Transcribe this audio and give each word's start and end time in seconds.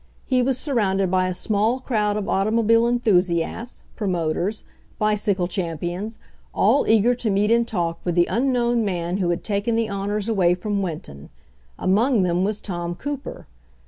He 0.25 0.41
was 0.41 0.57
surrounded 0.57 1.11
by 1.11 1.27
a 1.27 1.33
small 1.35 1.79
crowd 1.79 2.17
of 2.17 2.27
auto 2.27 2.49
mobile 2.49 2.87
enthusiasts, 2.87 3.83
promoters, 3.95 4.63
bicycle 4.97 5.47
champions, 5.47 6.17
all 6.55 6.87
eager 6.87 7.13
to 7.13 7.29
meet 7.29 7.51
and 7.51 7.67
talk 7.67 7.99
with 8.03 8.15
the 8.15 8.25
unknown 8.25 8.83
man 8.83 9.17
who 9.17 9.29
had 9.29 9.43
taken 9.43 9.75
the 9.75 9.89
honors 9.89 10.27
away 10.27 10.55
from 10.55 10.81
Winton. 10.81 11.29
Among 11.77 12.23
them 12.23 12.43
was 12.43 12.61
Tom 12.61 12.95
Cooper. 12.95 13.45